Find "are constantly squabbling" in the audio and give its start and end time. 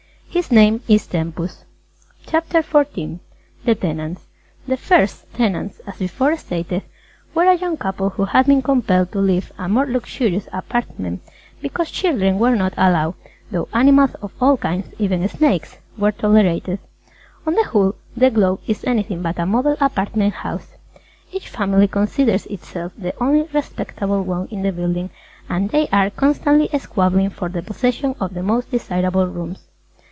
25.89-27.31